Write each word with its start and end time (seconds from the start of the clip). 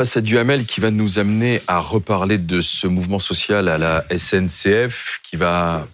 Face 0.00 0.16
à 0.16 0.22
Duhamel 0.22 0.64
qui 0.64 0.80
va 0.80 0.90
nous 0.90 1.18
amener 1.18 1.60
à 1.66 1.78
reparler 1.78 2.38
de 2.38 2.62
ce 2.62 2.86
mouvement 2.86 3.18
social 3.18 3.68
à 3.68 3.76
la 3.76 4.02
SNCF 4.10 5.20
qui 5.22 5.36
va 5.36 5.86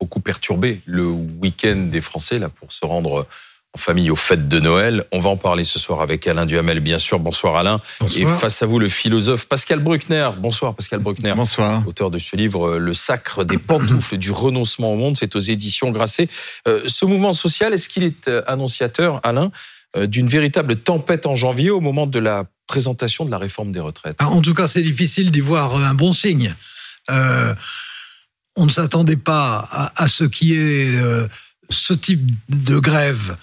beaucoup 0.00 0.18
perturber 0.18 0.80
le 0.84 1.06
week-end 1.06 1.86
des 1.88 2.00
Français 2.00 2.40
là 2.40 2.48
pour 2.48 2.72
se 2.72 2.84
rendre 2.84 3.24
en 3.72 3.78
famille 3.78 4.10
aux 4.10 4.16
fêtes 4.16 4.48
de 4.48 4.58
Noël. 4.58 5.04
On 5.12 5.20
va 5.20 5.30
en 5.30 5.36
parler 5.36 5.62
ce 5.62 5.78
soir 5.78 6.02
avec 6.02 6.26
Alain 6.26 6.44
Duhamel, 6.44 6.80
bien 6.80 6.98
sûr. 6.98 7.20
Bonsoir 7.20 7.56
Alain. 7.56 7.80
Bonsoir. 8.00 8.20
Et 8.20 8.26
face 8.40 8.64
à 8.64 8.66
vous, 8.66 8.80
le 8.80 8.88
philosophe 8.88 9.46
Pascal 9.46 9.78
Bruckner. 9.78 10.28
Bonsoir 10.38 10.74
Pascal 10.74 10.98
Bruckner. 10.98 11.34
Bonsoir. 11.36 11.86
Auteur 11.86 12.10
de 12.10 12.18
ce 12.18 12.34
livre, 12.34 12.78
Le 12.78 12.94
sacre 12.94 13.44
des 13.44 13.58
pantoufles 13.58 14.16
du 14.16 14.32
renoncement 14.32 14.92
au 14.92 14.96
monde. 14.96 15.16
C'est 15.16 15.36
aux 15.36 15.40
éditions 15.40 15.92
Grasset. 15.92 16.26
Euh, 16.66 16.82
ce 16.88 17.04
mouvement 17.04 17.32
social, 17.32 17.72
est-ce 17.72 17.88
qu'il 17.88 18.02
est 18.02 18.26
euh, 18.26 18.42
annonciateur, 18.48 19.20
Alain, 19.22 19.52
euh, 19.96 20.08
d'une 20.08 20.26
véritable 20.26 20.74
tempête 20.74 21.26
en 21.26 21.36
janvier 21.36 21.70
au 21.70 21.80
moment 21.80 22.08
de 22.08 22.18
la 22.18 22.42
présentation 22.66 23.24
de 23.24 23.30
la 23.30 23.38
réforme 23.38 23.72
des 23.72 23.80
retraites 23.80 24.20
En 24.20 24.42
tout 24.42 24.54
cas, 24.54 24.66
c'est 24.66 24.82
difficile 24.82 25.30
d'y 25.30 25.40
voir 25.40 25.76
un 25.76 25.94
bon 25.94 26.12
signe. 26.12 26.54
Euh, 27.10 27.54
on 28.56 28.64
ne 28.64 28.70
s'attendait 28.70 29.16
pas 29.16 29.92
à, 29.94 30.08
ce 30.08 30.24
qui 30.24 30.54
est 30.54 30.96
euh, 30.96 31.28
ce 31.68 31.92
type 31.92 32.30
de 32.48 32.78
grève 32.78 33.36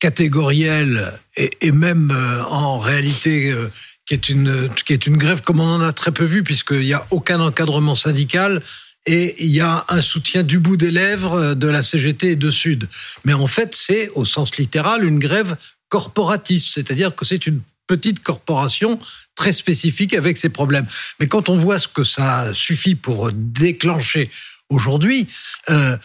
catégorielle 0.00 1.12
et, 1.36 1.72
même 1.72 2.12
euh, 2.14 2.44
en 2.44 2.78
réalité 2.78 3.50
euh, 3.50 3.68
qui 4.06 4.14
est 4.14 4.28
une 4.28 4.68
qui 4.84 4.92
est 4.92 5.06
une 5.06 5.16
grève 5.16 5.40
comme 5.40 5.60
on 5.60 5.66
en 5.68 5.80
a 5.80 5.92
très 5.92 6.12
peu 6.12 6.24
vu 6.24 6.44
puisqu'il 6.44 6.80
n'y 6.80 6.92
a 6.92 7.04
aucun 7.10 7.40
encadrement 7.40 7.94
syndical 7.94 8.62
et 9.06 9.34
il 9.42 9.50
y 9.50 9.60
a 9.60 9.84
un 9.88 10.02
soutien 10.02 10.42
du 10.42 10.58
bout 10.58 10.76
des 10.76 10.90
lèvres 10.90 11.54
de 11.54 11.66
la 11.66 11.82
CGT 11.82 12.32
et 12.32 12.36
de 12.36 12.50
Sud. 12.50 12.88
Mais 13.24 13.32
en 13.32 13.46
fait, 13.46 13.74
c'est 13.74 14.10
au 14.10 14.26
sens 14.26 14.58
littéral 14.58 15.02
une 15.02 15.18
grève 15.18 15.56
corporatiste, 15.88 16.68
c'est-à-dire 16.74 17.14
que 17.14 17.24
c'est 17.24 17.46
une 17.46 17.62
petite 17.88 18.22
corporation 18.22 19.00
très 19.34 19.52
spécifique 19.52 20.14
avec 20.14 20.36
ses 20.36 20.50
problèmes. 20.50 20.86
Mais 21.18 21.26
quand 21.26 21.48
on 21.48 21.56
voit 21.56 21.80
ce 21.80 21.88
que 21.88 22.04
ça 22.04 22.54
suffit 22.54 22.94
pour 22.94 23.32
déclencher 23.32 24.30
aujourd'hui, 24.68 25.26
euh, 25.70 25.96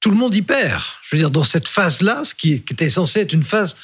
tout 0.00 0.10
le 0.10 0.16
monde 0.16 0.34
y 0.34 0.42
perd. 0.42 0.82
Je 1.02 1.16
veux 1.16 1.20
dire, 1.20 1.30
dans 1.30 1.44
cette 1.44 1.68
phase-là, 1.68 2.24
ce 2.24 2.34
qui, 2.34 2.52
était 2.54 2.88
censé 2.88 3.20
être 3.20 3.32
une 3.32 3.44
phase 3.44 3.76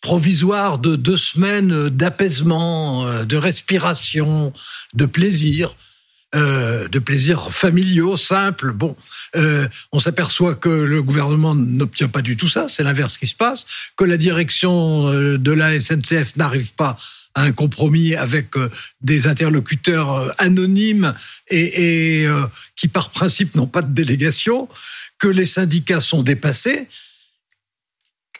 provisoire 0.00 0.78
de 0.78 0.96
deux 0.96 1.16
semaines 1.16 1.88
d'apaisement, 1.88 3.06
euh, 3.06 3.24
de 3.24 3.36
respiration, 3.36 4.52
de 4.94 5.06
plaisir, 5.06 5.74
euh, 6.34 6.88
de 6.88 6.98
plaisirs 6.98 7.52
familiaux, 7.52 8.16
simples. 8.16 8.72
Bon, 8.72 8.96
euh, 9.36 9.68
on 9.92 9.98
s'aperçoit 9.98 10.54
que 10.54 10.70
le 10.70 11.02
gouvernement 11.02 11.54
n'obtient 11.54 12.08
pas 12.08 12.22
du 12.22 12.38
tout 12.38 12.48
ça, 12.48 12.70
c'est 12.70 12.82
l'inverse 12.82 13.18
qui 13.18 13.26
se 13.26 13.34
passe, 13.34 13.66
que 13.98 14.04
la 14.04 14.16
direction 14.16 15.08
euh, 15.08 15.36
de 15.36 15.52
la 15.52 15.78
SNCF 15.78 16.36
n'arrive 16.36 16.72
pas 16.72 16.96
à 17.34 17.42
un 17.42 17.52
compromis 17.52 18.14
avec 18.14 18.54
des 19.02 19.26
interlocuteurs 19.26 20.34
anonymes 20.38 21.12
et, 21.50 22.26
qui 22.76 22.88
par 22.88 23.10
principe 23.10 23.54
n'ont 23.54 23.66
pas 23.66 23.80
de 23.80 23.92
délégation, 23.92 24.68
que 25.18 25.28
les 25.28 25.46
syndicats 25.46 26.00
sont 26.00 26.22
dépassés 26.22 26.88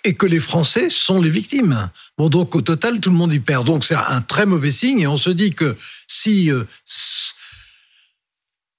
et 0.05 0.15
que 0.15 0.27
les 0.27 0.41
Français 0.41 0.91
sont 0.91 1.23
les 1.23 1.31
victimes. 1.31 1.91
Bon, 2.19 2.29
donc 2.29 2.55
au 2.55 2.61
total, 2.61 3.01
tout 3.01 3.09
le 3.09 3.17
monde 3.17 3.33
y 3.33 3.39
perd. 3.39 3.67
Donc 3.67 3.85
c'est 3.85 3.95
un 3.95 4.21
très 4.21 4.45
mauvais 4.45 4.71
signe 4.71 5.01
et 5.01 5.07
on 5.07 5.17
se 5.17 5.31
dit 5.31 5.53
que 5.53 5.75
si 6.07 6.51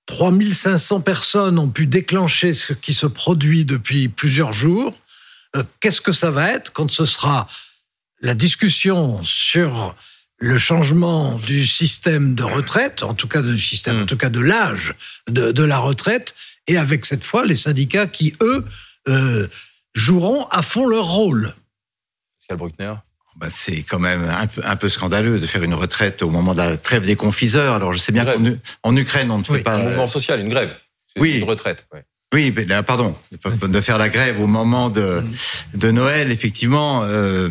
3500 0.07 1.01
personnes 1.01 1.59
ont 1.59 1.69
pu 1.69 1.85
déclencher 1.87 2.53
ce 2.53 2.73
qui 2.73 2.93
se 2.93 3.05
produit 3.05 3.65
depuis 3.65 4.09
plusieurs 4.09 4.51
jours. 4.51 4.93
Euh, 5.55 5.63
Qu'est-ce 5.79 6.01
que 6.01 6.11
ça 6.11 6.31
va 6.31 6.49
être 6.49 6.73
quand 6.73 6.91
ce 6.91 7.05
sera 7.05 7.47
la 8.21 8.33
discussion 8.35 9.21
sur 9.23 9.95
le 10.37 10.57
changement 10.57 11.37
du 11.37 11.65
système 11.65 12.35
de 12.35 12.43
retraite, 12.43 13.03
en 13.03 13.13
tout 13.13 13.27
cas 13.27 13.41
du 13.41 13.57
système, 13.57 14.01
en 14.01 14.05
tout 14.05 14.17
cas 14.17 14.29
de 14.29 14.41
l'âge 14.41 14.93
de, 15.29 15.51
de, 15.51 15.63
la 15.63 15.77
retraite, 15.77 16.35
et 16.67 16.77
avec 16.77 17.05
cette 17.05 17.23
fois 17.23 17.45
les 17.45 17.55
syndicats 17.55 18.07
qui 18.07 18.33
eux 18.41 18.65
euh, 19.07 19.47
joueront 19.93 20.45
à 20.47 20.61
fond 20.61 20.87
leur 20.87 21.05
rôle? 21.05 21.53
Pascal 22.39 22.57
Bruckner. 22.57 22.93
Bah, 23.37 23.47
c'est 23.51 23.81
quand 23.83 23.99
même 23.99 24.23
un 24.29 24.47
peu, 24.47 24.61
un 24.63 24.75
peu, 24.75 24.89
scandaleux 24.89 25.39
de 25.39 25.45
faire 25.45 25.63
une 25.63 25.73
retraite 25.73 26.21
au 26.21 26.29
moment 26.29 26.53
de 26.53 26.59
la 26.59 26.77
trêve 26.77 27.05
des 27.05 27.15
confiseurs. 27.15 27.73
Alors 27.73 27.91
je 27.93 27.97
sais 27.97 28.11
bien 28.11 28.25
qu'en 28.25 28.41
en 28.83 28.95
Ukraine 28.95 29.31
on 29.31 29.39
ne 29.39 29.43
fait 29.43 29.59
pas 29.59 29.75
un 29.75 29.83
mouvement 29.83 30.07
social, 30.07 30.39
une 30.39 30.49
grève. 30.49 30.71
Oui, 31.17 31.39
une 31.39 31.43
retraite. 31.43 31.85
Ouais. 31.93 32.03
Oui, 32.33 32.51
mais 32.55 32.65
là, 32.65 32.81
pardon, 32.81 33.15
de 33.61 33.81
faire 33.81 33.99
la 33.99 34.09
grève 34.09 34.41
au 34.41 34.47
moment 34.47 34.89
de, 34.89 35.23
de 35.75 35.91
Noël, 35.91 36.31
effectivement, 36.31 37.03
euh, 37.03 37.47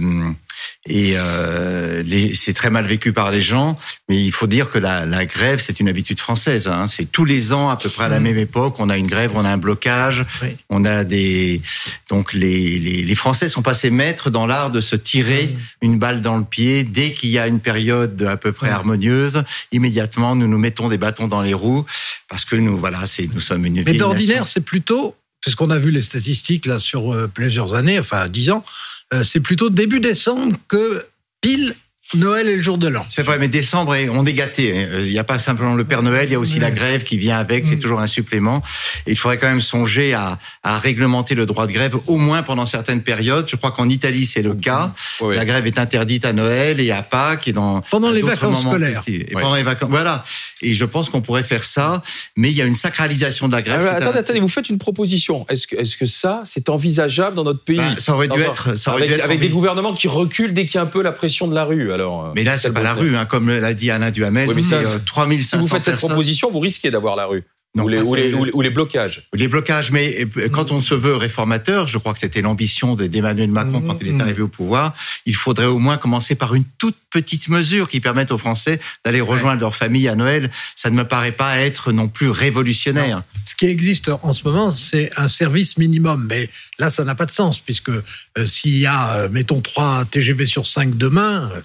et 0.87 1.13
euh, 1.17 2.03
c'est 2.35 2.55
très 2.55 2.71
mal 2.71 2.87
vécu 2.87 3.13
par 3.13 3.31
les 3.31 3.41
gens. 3.41 3.77
Mais 4.09 4.21
il 4.21 4.33
faut 4.33 4.49
dire 4.49 4.69
que 4.69 4.79
la, 4.79 5.07
la 5.07 5.27
grève, 5.27 5.63
c'est 5.65 5.79
une 5.79 5.89
habitude 5.89 6.19
française. 6.19 6.67
Hein. 6.67 6.89
C'est 6.89 7.11
tous 7.11 7.25
les 7.25 7.53
ans, 7.53 7.69
à 7.69 7.77
peu 7.77 7.89
près 7.89 8.05
à 8.05 8.09
la 8.09 8.19
mmh. 8.19 8.23
même 8.25 8.39
époque, 8.39 8.75
on 8.79 8.91
a 8.91 8.99
une 8.99 9.07
grève, 9.07 9.31
on 9.35 9.45
a 9.45 9.51
un 9.51 9.59
blocage, 9.59 10.27
oui. 10.43 10.57
on 10.71 10.85
a 10.85 11.05
des 11.05 11.63
donc 12.09 12.33
les, 12.33 12.79
les, 12.81 13.03
les 13.05 13.15
Français 13.15 13.49
sont 13.49 13.63
passés 13.63 13.91
maîtres 13.91 14.31
dans 14.31 14.47
l'art 14.47 14.71
de 14.71 14.81
se 14.81 14.97
tirer 14.97 15.47
mmh. 15.47 15.59
une 15.83 15.99
balle 15.99 16.21
dans 16.21 16.37
le 16.37 16.45
pied 16.45 16.83
dès 16.83 17.13
qu'il 17.13 17.31
y 17.31 17.39
a 17.39 17.47
une 17.47 17.61
période 17.61 18.21
à 18.23 18.37
peu 18.37 18.51
près 18.51 18.71
mmh. 18.71 18.75
harmonieuse. 18.75 19.45
Immédiatement, 19.71 20.35
nous 20.35 20.49
nous 20.49 20.59
mettons 20.59 20.89
des 20.89 20.99
bâtons 20.99 21.29
dans 21.29 21.43
les 21.43 21.55
roues 21.55 21.85
parce 22.29 22.45
que 22.45 22.57
nous 22.57 22.77
voilà, 22.77 23.07
c'est 23.07 23.33
nous 23.33 23.41
sommes 23.41 23.65
une. 23.67 23.85
Mais 23.85 23.95
d'ordinaire, 23.95 24.49
c'est 24.49 24.65
plutôt 24.65 25.15
puisqu'on 25.43 25.69
a 25.69 25.77
vu 25.77 25.91
les 25.91 26.01
statistiques 26.01 26.65
là 26.65 26.79
sur 26.79 27.13
euh, 27.13 27.29
plusieurs 27.29 27.75
années, 27.75 27.99
enfin 27.99 28.29
dix 28.29 28.51
ans, 28.51 28.65
euh, 29.13 29.23
c'est 29.23 29.41
plutôt 29.41 29.69
début 29.69 30.01
décembre 30.01 30.57
que 30.69 31.05
pile 31.43 31.75
Noël 32.15 32.49
et 32.49 32.57
le 32.57 32.63
jour 32.63 32.79
de 32.79 32.89
l'an. 32.89 33.05
C'est 33.09 33.23
vrai, 33.23 33.39
mais 33.39 33.49
décembre, 33.49 33.95
on 34.13 34.25
est 34.27 34.33
gâté. 34.33 34.87
Il 35.01 35.11
n'y 35.11 35.19
a 35.19 35.25
pas 35.25 35.39
simplement 35.39 35.75
le 35.75 35.85
Père 35.85 36.03
Noël, 36.03 36.29
il 36.29 36.33
y 36.33 36.35
a 36.35 36.39
aussi 36.39 36.59
la 36.59 36.71
grève 36.71 37.03
qui 37.05 37.17
vient 37.17 37.39
avec, 37.39 37.67
c'est 37.67 37.79
toujours 37.79 38.01
un 38.01 38.07
supplément. 38.07 38.63
Et 39.07 39.13
il 39.13 39.17
faudrait 39.17 39.39
quand 39.39 39.49
même 39.49 39.61
songer 39.61 40.15
à, 40.15 40.39
à, 40.63 40.79
réglementer 40.79 41.35
le 41.35 41.47
droit 41.47 41.67
de 41.67 41.73
grève, 41.73 41.97
au 42.07 42.17
moins 42.17 42.43
pendant 42.43 42.67
certaines 42.67 43.03
périodes. 43.03 43.47
Je 43.49 43.57
crois 43.57 43.71
qu'en 43.71 43.89
Italie, 43.89 44.27
c'est 44.27 44.43
le 44.43 44.55
cas. 44.55 44.93
Oui. 45.21 45.37
La 45.37 45.45
grève 45.45 45.67
est 45.67 45.79
interdite 45.79 46.25
à 46.25 46.33
Noël 46.33 46.81
et 46.81 46.91
à 46.91 47.03
Pâques 47.03 47.49
et 47.49 47.53
dans 47.53 47.81
pendant 47.91 48.11
les 48.11 48.23
vacances 48.23 48.63
scolaires. 48.63 49.03
Et 49.07 49.13
oui. 49.13 49.27
pendant 49.33 49.55
les 49.55 49.63
vacances, 49.63 49.91
voilà. 49.91 50.23
Et 50.61 50.75
je 50.75 50.85
pense 50.85 51.11
qu'on 51.11 51.21
pourrait 51.21 51.43
faire 51.43 51.65
ça, 51.65 52.03
mais 52.37 52.51
il 52.51 52.57
y 52.57 52.63
a 52.63 52.67
une 52.67 52.75
sacralisation 52.75 53.49
de 53.49 53.53
la 53.53 53.63
grève. 53.63 53.81
Alors, 53.81 53.95
attendez, 53.95 54.19
un... 54.19 54.21
attendez, 54.21 54.41
vous 54.41 54.49
faites 54.49 54.69
une 54.69 54.79
proposition. 54.79 55.45
Est-ce 55.49 55.67
que, 55.67 55.77
est-ce 55.77 55.97
que 55.97 56.07
ça, 56.07 56.43
c'est 56.45 56.69
envisageable 56.69 57.37
dans 57.37 57.45
notre 57.45 57.65
pays? 57.65 57.79
Ben, 57.79 57.97
Ça 57.99 58.15
aurait 58.15 58.29
dû 58.29 58.41
être, 58.41 58.77
ça 58.77 58.93
aurait 58.93 59.03
avec, 59.03 59.15
dû 59.15 59.19
être 59.19 59.25
avec 59.25 59.41
des 59.41 59.49
gouvernements 59.49 59.95
qui 59.95 60.09
reculent 60.09 60.53
dès 60.53 60.67
qu'il 60.67 60.77
y 60.77 60.79
a 60.79 60.83
un 60.83 60.87
peu 60.87 61.03
la 61.03 61.13
pression 61.13 61.49
de 61.49 61.55
la 61.55 61.65
rue. 61.65 61.93
Alors, 61.93 62.02
mais 62.35 62.45
là, 62.45 62.59
c'est 62.59 62.73
pas 62.73 62.83
la 62.83 62.95
rue, 62.95 63.17
hein, 63.17 63.25
comme 63.25 63.49
l'a 63.49 63.75
dit 63.75 63.91
Alain 63.91 64.11
Duhamel. 64.11 64.49
Oui, 64.49 64.63
c'est 64.63 64.75
euh, 64.75 64.99
3500 65.05 65.57
Si 65.57 65.63
vous 65.63 65.69
faites 65.69 65.85
cette 65.85 65.95
personnes. 65.95 66.11
proposition, 66.11 66.51
vous 66.51 66.61
risquez 66.61 66.91
d'avoir 66.91 67.17
la 67.17 67.27
rue. 67.27 67.45
Non, 67.75 67.85
ou, 67.85 67.89
les, 67.89 68.03
ou, 68.03 68.15
les, 68.15 68.35
ou, 68.35 68.61
les, 68.61 68.69
blocages. 68.69 69.31
Les 69.33 69.49
blocages, 69.49 69.93
mais 69.93 70.27
quand 70.53 70.73
on 70.73 70.83
se 70.83 70.95
veut 70.95 71.17
réformateur, 71.17 71.89
je 71.89 71.97
crois 71.97 72.13
que 72.13 72.19
c'était 72.19 72.43
l'ambition 72.43 72.97
d'Emmanuel 72.97 73.51
Macron 73.51 73.81
mmh, 73.81 73.87
quand 73.87 73.97
il 74.03 74.09
est 74.09 74.21
arrivé 74.21 74.43
au 74.43 74.49
pouvoir, 74.49 74.93
il 75.25 75.35
faudrait 75.35 75.67
au 75.67 75.79
moins 75.79 75.97
commencer 75.97 76.35
par 76.35 76.55
une 76.55 76.67
toute 76.77 76.99
petite 77.09 77.49
mesure 77.49 77.89
qui 77.89 78.01
permette 78.01 78.31
aux 78.31 78.37
Français 78.37 78.79
d'aller 79.07 79.23
rejoindre 79.23 79.57
ouais. 79.57 79.61
leur 79.61 79.75
famille 79.75 80.07
à 80.07 80.15
Noël. 80.15 80.51
Ça 80.77 80.91
ne 80.91 80.97
me 80.97 81.05
paraît 81.05 81.33
pas 81.33 81.61
être 81.61 81.93
non 81.93 82.09
plus 82.09 82.29
révolutionnaire. 82.29 83.19
Non. 83.19 83.25
Ce 83.47 83.55
qui 83.55 83.65
existe 83.65 84.11
en 84.23 84.35
ce 84.35 84.45
moment, 84.47 84.71
c'est 84.71 85.11
un 85.17 85.29
service 85.29 85.79
minimum, 85.79 86.27
mais 86.29 86.51
là, 86.79 86.91
ça 86.91 87.05
n'a 87.05 87.15
pas 87.15 87.27
de 87.27 87.33
sens, 87.33 87.59
puisque 87.59 87.89
euh, 87.89 88.03
s'il 88.45 88.77
y 88.77 88.87
a, 88.87 89.15
euh, 89.15 89.29
mettons, 89.31 89.63
3 89.63 90.05
TGV 90.11 90.45
sur 90.45 90.67
5 90.67 90.99
demain, 90.99 91.51
euh, 91.55 91.61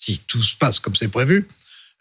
si 0.00 0.20
tout 0.26 0.42
se 0.42 0.56
passe 0.56 0.80
comme 0.80 0.96
c'est 0.96 1.08
prévu, 1.08 1.46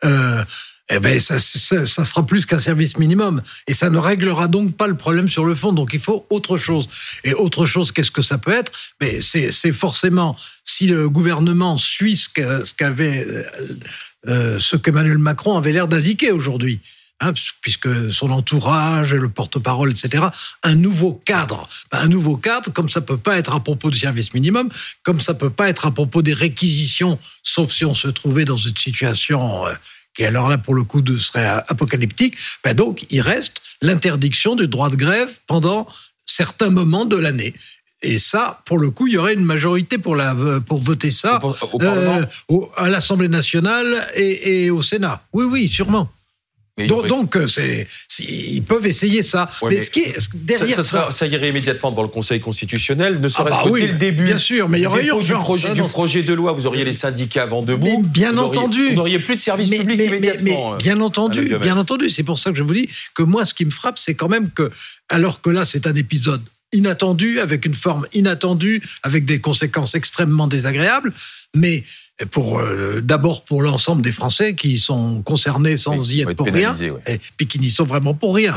euh, 0.06 0.44
eh 0.92 1.00
ben 1.00 1.20
ça, 1.20 1.38
sera 1.38 2.26
plus 2.26 2.48
qu'un 2.48 2.58
service 2.58 2.98
minimum 2.98 3.44
et 3.68 3.76
ça 3.76 3.92
ne 3.92 4.00
réglera 4.00 4.48
donc 4.48 4.76
pas 4.76 4.88
le 4.88 4.98
problème 4.98 5.30
sur 5.30 5.46
le 5.46 5.54
fond. 5.54 5.72
Donc 5.72 5.94
il 5.94 6.00
faut 6.00 6.26
autre 6.32 6.58
chose. 6.58 6.90
Et 7.24 7.36
autre 7.36 7.68
chose, 7.68 7.92
qu'est-ce 7.92 8.10
que 8.10 8.24
ça 8.24 8.40
peut 8.40 8.52
être? 8.52 8.72
Mais 9.00 9.20
c'est 9.22 9.72
forcément 9.72 10.36
si 10.64 10.88
le 10.88 11.08
gouvernement 11.08 11.78
suit 11.78 12.16
ce 12.18 12.74
qu'avait 12.74 13.28
euh, 14.28 14.60
ce 14.60 14.78
qu'Emmanuel 14.78 15.20
Macron 15.20 15.58
avait 15.58 15.74
l'air 15.74 15.88
d'indiquer 15.88 16.32
aujourd'hui. 16.32 16.80
Hein, 17.22 17.34
puisque 17.60 18.14
son 18.14 18.30
entourage, 18.30 19.14
le 19.14 19.28
porte-parole, 19.28 19.92
etc., 19.92 20.24
un 20.64 20.76
nouveau 20.76 21.20
cadre. 21.26 21.68
Un 21.92 22.08
nouveau 22.08 22.38
cadre, 22.38 22.72
comme 22.72 22.90
ça 22.90 23.02
peut 23.02 23.18
pas 23.18 23.38
être 23.38 23.54
à 23.54 23.60
propos 23.60 23.92
du 23.92 24.00
service 24.00 24.34
minimum, 24.34 24.70
comme 25.04 25.20
ça 25.20 25.34
peut 25.34 25.50
pas 25.50 25.68
être 25.68 25.86
à 25.86 25.92
propos 25.92 26.22
des 26.22 26.34
réquisitions, 26.34 27.20
sauf 27.44 27.74
si 27.74 27.84
on 27.84 27.94
se 27.94 28.08
trouvait 28.08 28.46
dans 28.46 28.56
une 28.56 28.78
situation 28.78 29.68
euh, 29.68 29.74
qui 30.14 30.24
alors 30.24 30.48
là 30.48 30.58
pour 30.58 30.74
le 30.76 30.84
coup 30.84 31.04
serait 31.18 31.46
apocalyptique, 31.68 32.38
ben 32.64 32.74
donc 32.74 33.06
il 33.10 33.20
reste 33.20 33.62
l'interdiction 33.82 34.56
du 34.56 34.70
droit 34.70 34.90
de 34.90 34.96
grève 34.96 35.40
pendant 35.46 35.88
certains 36.26 36.70
moments 36.70 37.06
de 37.06 37.18
l'année. 37.18 37.54
Et 38.02 38.18
ça, 38.18 38.62
pour 38.66 38.80
le 38.80 38.92
coup, 38.92 39.08
il 39.08 39.14
y 39.14 39.18
aurait 39.18 39.34
une 39.34 39.44
majorité 39.44 39.98
pour, 39.98 40.16
la, 40.16 40.34
pour 40.66 40.80
voter 40.80 41.12
ça 41.12 41.42
au, 41.44 41.54
au 41.74 41.82
euh, 41.82 42.26
à 42.78 42.88
l'Assemblée 42.88 43.28
nationale 43.28 44.08
et, 44.16 44.64
et, 44.64 44.70
au 44.70 44.82
Sénat. 44.82 45.22
Oui, 45.34 45.44
oui, 45.44 45.68
sûrement. 45.68 46.10
Donc, 46.88 47.08
donc 47.08 47.36
euh, 47.36 47.48
c'est, 47.48 47.88
ils 48.20 48.64
peuvent 48.64 48.86
essayer 48.86 49.22
ça. 49.22 49.50
mais, 49.64 49.82
ce 49.82 49.92
qui 49.92 50.02
est, 50.02 50.16
derrière 50.36 50.78
ça, 50.78 50.84
ça, 50.84 51.12
ça, 51.12 51.28
irait 51.28 51.50
immédiatement 51.50 51.92
devant 51.92 52.04
le 52.04 52.10
Conseil 52.10 52.40
constitutionnel, 52.40 53.20
ne 53.20 53.26
ah 53.26 53.30
serait-ce 53.30 53.56
ah 53.60 53.64
bah 53.66 53.72
que 53.72 53.80
dès 53.80 53.88
le 53.88 53.94
début. 53.94 54.24
Bien 54.26 54.38
sûr, 54.38 54.70
mais 54.70 54.80
il 54.80 54.84
y 54.84 54.86
aurait 54.86 55.06
urgence. 55.06 55.40
Du 55.40 55.44
projet, 55.44 55.74
du 55.74 55.82
projet 55.82 56.24
de 56.24 56.34
loi, 56.34 56.52
vous 56.52 56.68
auriez 56.68 56.86
les 56.86 56.94
syndicats 56.94 57.44
avant 57.44 57.62
debout. 57.62 58.04
bien 58.06 58.32
vous 58.34 58.40
entendu. 58.40 58.90
vous 58.90 58.96
n'auriez 58.96 59.20
plus 59.20 59.36
de 59.36 59.42
services 59.42 59.70
publics 59.70 60.02
immédiatement. 60.02 60.72
Mais, 60.72 60.78
bien 60.78 61.00
entendu, 61.02 61.58
bien 61.62 61.78
entendu. 61.78 62.10
C'est 62.10 62.24
pour 62.24 62.40
ça 62.40 62.52
que 62.52 62.58
je 62.58 62.64
vous 62.64 62.74
dis 62.74 62.90
que 63.16 63.24
moi, 63.24 63.46
ce 63.46 63.54
qui 63.54 63.66
me 63.66 63.72
frappe, 63.72 64.00
c'est 64.00 64.16
quand 64.16 64.30
même 64.30 64.50
que, 64.50 64.70
alors 65.10 65.42
que 65.42 65.50
là, 65.50 65.66
c'est 65.66 65.88
un 65.88 65.96
épisode 65.96 66.42
inattendu, 66.72 67.40
avec 67.40 67.66
une 67.66 67.74
forme 67.74 68.06
inattendue, 68.14 68.82
avec 69.04 69.26
des 69.26 69.40
conséquences 69.40 69.96
extrêmement 69.96 70.48
désagréables, 70.48 71.14
mais 71.56 71.84
pour 72.32 72.60
euh, 72.60 73.02
d'abord 73.02 73.44
pour 73.44 73.62
l'ensemble 73.62 74.02
des 74.02 74.12
Français 74.12 74.56
qui 74.56 74.78
sont 74.78 75.22
concernés 75.22 75.78
sans 75.78 76.12
y 76.12 76.22
être 76.22 76.34
pour 76.34 76.48
rien, 76.48 76.76
et 77.08 77.20
puis 77.38 77.48
qui 77.48 77.60
n'y 77.60 77.72
sont 77.72 77.86
vraiment 77.86 78.14
pour 78.14 78.36
rien. 78.36 78.56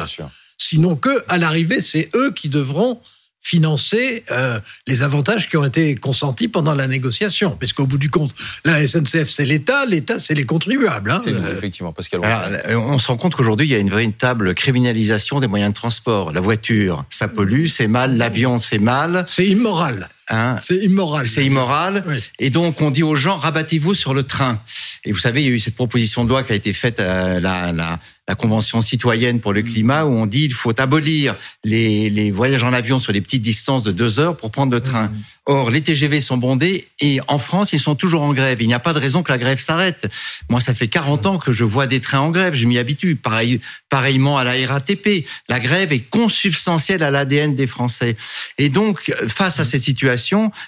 Sinon 0.58 0.96
que, 0.96 1.24
à 1.28 1.38
l'arrivée, 1.38 1.80
c'est 1.80 2.10
eux 2.14 2.32
qui 2.32 2.48
devront 2.48 3.00
financer 3.42 4.24
euh, 4.30 4.60
les 4.86 5.02
avantages 5.02 5.50
qui 5.50 5.56
ont 5.56 5.64
été 5.64 5.96
consentis 5.96 6.48
pendant 6.48 6.74
la 6.74 6.86
négociation. 6.86 7.56
Puisqu'au 7.58 7.86
bout 7.86 7.98
du 7.98 8.08
compte, 8.08 8.32
la 8.64 8.86
SNCF, 8.86 9.28
c'est 9.28 9.44
l'État, 9.44 9.84
l'État, 9.84 10.18
c'est 10.18 10.34
les 10.34 10.46
contribuables. 10.46 11.10
Hein. 11.10 11.18
C'est 11.18 11.34
effectivement, 11.52 11.92
Pascal. 11.92 12.20
Euh, 12.24 12.76
on 12.76 12.98
se 12.98 13.08
rend 13.08 13.16
compte 13.16 13.34
qu'aujourd'hui, 13.34 13.66
il 13.66 13.70
y 13.70 13.74
a 13.74 13.78
une 13.78 13.90
véritable 13.90 14.54
criminalisation 14.54 15.40
des 15.40 15.48
moyens 15.48 15.72
de 15.72 15.74
transport. 15.74 16.32
La 16.32 16.40
voiture, 16.40 17.04
ça 17.10 17.26
pollue, 17.28 17.66
c'est 17.66 17.88
mal. 17.88 18.16
L'avion, 18.16 18.60
c'est 18.60 18.78
mal. 18.78 19.24
C'est 19.26 19.46
immoral. 19.46 20.08
Hein 20.32 20.56
c'est 20.60 20.76
immoral. 20.76 21.28
C'est 21.28 21.44
immoral. 21.44 22.04
Et 22.38 22.48
donc, 22.48 22.80
on 22.80 22.90
dit 22.90 23.02
aux 23.02 23.14
gens, 23.14 23.36
rabattez-vous 23.36 23.94
sur 23.94 24.14
le 24.14 24.22
train. 24.22 24.60
Et 25.04 25.12
vous 25.12 25.18
savez, 25.18 25.42
il 25.42 25.48
y 25.48 25.50
a 25.50 25.54
eu 25.54 25.60
cette 25.60 25.74
proposition 25.74 26.24
de 26.24 26.30
loi 26.30 26.42
qui 26.42 26.52
a 26.52 26.54
été 26.54 26.72
faite 26.72 27.00
à 27.00 27.38
la, 27.38 27.72
la, 27.72 28.00
la 28.28 28.34
Convention 28.34 28.80
citoyenne 28.80 29.40
pour 29.40 29.52
le 29.52 29.62
climat, 29.62 30.04
où 30.04 30.12
on 30.12 30.26
dit 30.26 30.44
il 30.44 30.52
faut 30.52 30.80
abolir 30.80 31.34
les, 31.64 32.08
les 32.08 32.30
voyages 32.30 32.62
en 32.62 32.72
avion 32.72 33.00
sur 33.00 33.12
les 33.12 33.20
petites 33.20 33.42
distances 33.42 33.82
de 33.82 33.92
deux 33.92 34.20
heures 34.20 34.36
pour 34.36 34.50
prendre 34.50 34.72
le 34.72 34.80
train. 34.80 35.08
Mmh. 35.08 35.22
Or, 35.46 35.70
les 35.72 35.80
TGV 35.80 36.20
sont 36.20 36.36
bondés 36.36 36.86
et 37.00 37.18
en 37.26 37.38
France, 37.38 37.72
ils 37.72 37.80
sont 37.80 37.96
toujours 37.96 38.22
en 38.22 38.32
grève. 38.32 38.62
Il 38.62 38.68
n'y 38.68 38.74
a 38.74 38.78
pas 38.78 38.92
de 38.92 39.00
raison 39.00 39.24
que 39.24 39.32
la 39.32 39.38
grève 39.38 39.58
s'arrête. 39.58 40.08
Moi, 40.48 40.60
ça 40.60 40.72
fait 40.72 40.86
40 40.86 41.26
ans 41.26 41.38
que 41.38 41.50
je 41.50 41.64
vois 41.64 41.88
des 41.88 41.98
trains 41.98 42.20
en 42.20 42.30
grève. 42.30 42.54
Je 42.54 42.64
m'y 42.64 42.78
habitue. 42.78 43.16
Pareil, 43.16 43.60
pareillement 43.88 44.38
à 44.38 44.44
la 44.44 44.52
RATP. 44.68 45.26
La 45.48 45.58
grève 45.58 45.92
est 45.92 46.08
consubstantielle 46.08 47.02
à 47.02 47.10
l'ADN 47.10 47.56
des 47.56 47.66
Français. 47.66 48.16
Et 48.56 48.68
donc, 48.68 49.12
face 49.26 49.58
à 49.58 49.64
cette 49.64 49.82
situation, 49.82 50.21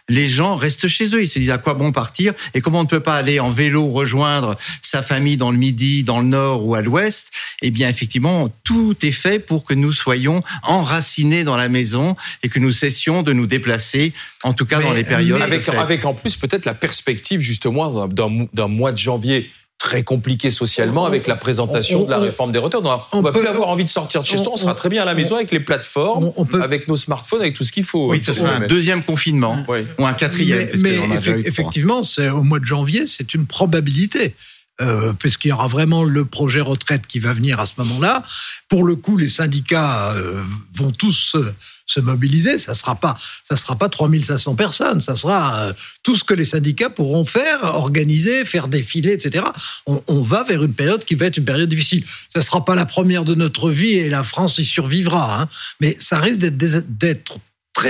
les 0.08 0.28
gens 0.28 0.56
restent 0.56 0.88
chez 0.88 1.14
eux. 1.14 1.22
Ils 1.22 1.28
se 1.28 1.38
disent 1.38 1.50
à 1.50 1.58
quoi 1.58 1.74
bon 1.74 1.92
partir? 1.92 2.32
Et 2.54 2.60
comment 2.60 2.80
on 2.80 2.84
ne 2.84 2.88
peut 2.88 3.00
pas 3.00 3.14
aller 3.14 3.40
en 3.40 3.50
vélo 3.50 3.86
rejoindre 3.86 4.56
sa 4.82 5.02
famille 5.02 5.36
dans 5.36 5.50
le 5.50 5.58
midi, 5.58 6.02
dans 6.02 6.20
le 6.20 6.26
nord 6.26 6.66
ou 6.66 6.74
à 6.74 6.82
l'ouest. 6.82 7.30
Eh 7.62 7.70
bien, 7.70 7.88
effectivement, 7.88 8.48
tout 8.64 8.96
est 9.02 9.12
fait 9.12 9.38
pour 9.38 9.64
que 9.64 9.74
nous 9.74 9.92
soyons 9.92 10.42
enracinés 10.62 11.44
dans 11.44 11.56
la 11.56 11.68
maison 11.68 12.14
et 12.42 12.48
que 12.48 12.58
nous 12.58 12.72
cessions 12.72 13.22
de 13.22 13.32
nous 13.32 13.46
déplacer. 13.46 14.12
En 14.42 14.52
tout 14.52 14.66
cas 14.66 14.80
dans 14.80 14.92
les 14.92 15.04
périodes. 15.04 15.40
Avec, 15.40 15.68
avec 15.68 16.04
en 16.04 16.14
plus 16.14 16.36
peut-être 16.36 16.66
la 16.66 16.74
perspective 16.74 17.40
justement 17.40 18.08
d'un 18.08 18.68
mois 18.68 18.92
de 18.92 18.98
janvier 18.98 19.50
très 19.78 20.02
compliqué 20.02 20.50
socialement 20.50 21.04
avec 21.04 21.26
la 21.26 21.36
présentation 21.36 22.04
de 22.04 22.10
la 22.10 22.18
réforme 22.18 22.52
des 22.52 22.58
retraites. 22.58 22.82
On, 23.12 23.20
va 23.20 23.32
plus 23.32 23.46
avoir 23.46 23.68
envie 23.68 23.84
de 23.84 23.88
sortir 23.88 24.22
de 24.22 24.26
chez 24.26 24.38
soi, 24.38 24.52
on 24.52 24.56
sera 24.56 24.74
très 24.74 24.88
bien 24.88 25.02
à 25.02 25.04
la 25.04 25.14
maison 25.14 25.36
avec 25.36 25.52
les 25.52 25.60
plateformes, 25.60 26.32
avec 26.62 26.88
nos 26.88 26.96
smartphones, 26.96 27.42
avec 27.42 27.54
tout 27.54 27.64
ce 27.64 27.72
qu'il 27.72 27.84
faut. 27.84 28.10
Oui, 28.10 28.22
ce 28.22 28.32
sera 28.32 28.54
un 28.56 28.66
deuxième 28.66 29.02
confinement 29.02 29.58
ou 29.98 30.06
un 30.06 30.14
quatrième. 30.14 30.68
Mais, 30.78 30.98
effectivement, 31.44 32.02
c'est 32.02 32.30
au 32.30 32.42
mois 32.42 32.60
de 32.60 32.64
janvier, 32.64 33.06
c'est 33.06 33.34
une 33.34 33.46
probabilité. 33.46 34.34
Euh, 34.80 35.12
puisqu'il 35.12 35.48
y 35.48 35.52
aura 35.52 35.68
vraiment 35.68 36.02
le 36.02 36.24
projet 36.24 36.60
retraite 36.60 37.06
qui 37.06 37.20
va 37.20 37.32
venir 37.32 37.60
à 37.60 37.66
ce 37.66 37.74
moment-là. 37.78 38.24
Pour 38.68 38.82
le 38.82 38.96
coup, 38.96 39.16
les 39.16 39.28
syndicats 39.28 40.12
euh, 40.14 40.42
vont 40.72 40.90
tous 40.90 41.36
se 41.86 42.00
mobiliser. 42.00 42.58
Ça 42.58 42.74
sera 42.74 42.96
pas, 42.96 43.16
ça 43.48 43.56
sera 43.56 43.76
pas 43.76 43.88
3500 43.88 44.56
personnes. 44.56 45.00
Ça 45.00 45.14
sera 45.14 45.60
euh, 45.60 45.72
tout 46.02 46.16
ce 46.16 46.24
que 46.24 46.34
les 46.34 46.44
syndicats 46.44 46.90
pourront 46.90 47.24
faire, 47.24 47.62
organiser, 47.62 48.44
faire 48.44 48.68
défiler, 48.68 49.12
etc. 49.12 49.44
On, 49.86 50.22
va 50.22 50.42
vers 50.42 50.62
une 50.62 50.74
période 50.74 51.04
qui 51.04 51.14
va 51.14 51.26
être 51.26 51.36
une 51.36 51.44
période 51.44 51.68
difficile. 51.68 52.04
Ça 52.32 52.42
sera 52.42 52.64
pas 52.64 52.74
la 52.74 52.86
première 52.86 53.24
de 53.24 53.34
notre 53.34 53.70
vie 53.70 53.92
et 53.92 54.08
la 54.08 54.22
France 54.22 54.58
y 54.58 54.64
survivra. 54.64 55.42
Hein. 55.42 55.48
Mais 55.80 55.96
ça 56.00 56.18
risque 56.18 56.40
d'être 56.40 57.38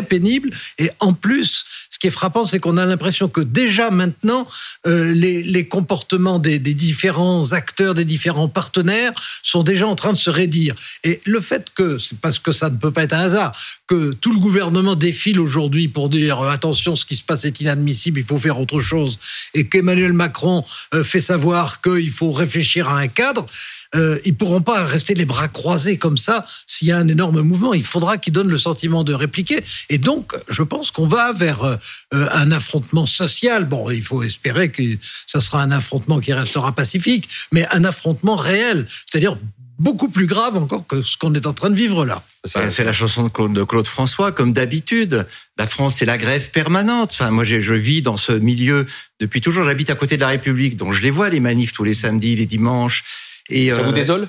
pénible. 0.02 0.50
Et 0.78 0.90
en 1.00 1.12
plus, 1.12 1.64
ce 1.90 1.98
qui 1.98 2.06
est 2.06 2.10
frappant, 2.10 2.46
c'est 2.46 2.58
qu'on 2.58 2.76
a 2.76 2.86
l'impression 2.86 3.28
que 3.28 3.40
déjà 3.40 3.90
maintenant, 3.90 4.46
euh, 4.86 5.12
les, 5.12 5.68
comportements 5.68 6.38
des, 6.38 6.58
différents 6.58 7.52
acteurs, 7.52 7.94
des 7.94 8.04
différents 8.04 8.48
partenaires 8.48 9.12
sont 9.42 9.62
déjà 9.62 9.86
en 9.86 9.94
train 9.94 10.12
de 10.12 10.18
se 10.18 10.30
raidir. 10.30 10.74
Et 11.04 11.20
le 11.24 11.40
fait 11.40 11.68
que, 11.74 11.98
c'est 11.98 12.18
parce 12.18 12.38
que 12.38 12.52
ça 12.52 12.70
ne 12.70 12.76
peut 12.76 12.90
pas 12.90 13.04
être 13.04 13.12
un 13.12 13.20
hasard, 13.20 13.56
que 13.86 14.12
tout 14.12 14.32
le 14.32 14.38
gouvernement 14.38 14.96
défile 14.96 15.40
aujourd'hui 15.40 15.88
pour 15.88 16.08
dire 16.08 16.40
euh, 16.40 16.50
attention, 16.50 16.96
ce 16.96 17.04
qui 17.04 17.16
se 17.16 17.22
passe 17.22 17.44
est 17.44 17.60
inadmissible, 17.60 18.18
il 18.18 18.24
faut 18.24 18.38
faire 18.38 18.58
autre 18.60 18.80
chose, 18.80 19.18
et 19.54 19.66
qu'Emmanuel 19.66 20.12
Macron 20.12 20.64
euh, 20.94 21.04
fait 21.04 21.20
savoir 21.20 21.80
qu'il 21.80 22.10
faut 22.10 22.30
réfléchir 22.30 22.88
à 22.88 22.98
un 22.98 23.08
cadre, 23.08 23.46
euh, 23.94 24.18
ils 24.24 24.34
pourront 24.34 24.60
pas 24.60 24.84
rester 24.84 25.14
les 25.14 25.24
bras 25.24 25.48
croisés 25.48 25.98
comme 25.98 26.16
ça 26.16 26.44
s'il 26.66 26.88
y 26.88 26.92
a 26.92 26.98
un 26.98 27.08
énorme 27.08 27.40
mouvement. 27.42 27.74
Il 27.74 27.82
faudra 27.82 28.18
qu'ils 28.18 28.32
donnent 28.32 28.50
le 28.50 28.58
sentiment 28.58 29.04
de 29.04 29.14
répliquer. 29.14 29.62
Et 29.90 29.98
donc, 29.98 30.34
je 30.48 30.62
pense 30.62 30.90
qu'on 30.90 31.06
va 31.06 31.32
vers 31.32 31.64
euh, 31.64 31.76
un 32.10 32.50
affrontement 32.52 33.06
social. 33.06 33.64
Bon, 33.64 33.90
il 33.90 34.02
faut 34.02 34.22
espérer 34.22 34.70
que 34.70 34.82
ça 35.26 35.40
sera 35.40 35.62
un 35.62 35.70
affrontement 35.70 36.20
qui 36.20 36.32
restera 36.32 36.72
pacifique, 36.72 37.28
mais 37.52 37.66
un 37.72 37.84
affrontement 37.84 38.36
réel, 38.36 38.86
c'est-à-dire 38.88 39.36
beaucoup 39.78 40.08
plus 40.08 40.26
grave 40.26 40.56
encore 40.56 40.86
que 40.86 41.02
ce 41.02 41.16
qu'on 41.16 41.34
est 41.34 41.46
en 41.46 41.52
train 41.52 41.70
de 41.70 41.74
vivre 41.74 42.04
là. 42.04 42.22
C'est 42.44 42.84
la 42.84 42.92
chanson 42.92 43.24
de 43.24 43.62
Claude, 43.64 43.86
François, 43.86 44.30
comme 44.30 44.52
d'habitude. 44.52 45.26
La 45.58 45.66
France, 45.66 45.96
c'est 45.96 46.06
la 46.06 46.18
grève 46.18 46.50
permanente. 46.50 47.10
Enfin, 47.12 47.30
moi, 47.30 47.44
je 47.44 47.74
vis 47.74 48.02
dans 48.02 48.16
ce 48.16 48.32
milieu 48.32 48.86
depuis 49.18 49.40
toujours. 49.40 49.64
J'habite 49.64 49.90
à 49.90 49.94
côté 49.94 50.16
de 50.16 50.20
la 50.20 50.28
République, 50.28 50.76
donc 50.76 50.92
je 50.92 51.02
les 51.02 51.10
vois 51.10 51.30
les 51.30 51.40
manifs 51.40 51.72
tous 51.72 51.84
les 51.84 51.94
samedis, 51.94 52.36
les 52.36 52.46
dimanches. 52.46 53.04
Et, 53.48 53.70
ça 53.70 53.82
vous 53.82 53.90
euh, 53.90 53.92
désole? 53.92 54.28